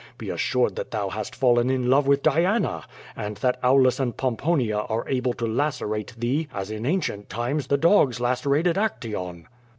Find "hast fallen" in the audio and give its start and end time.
1.09-1.69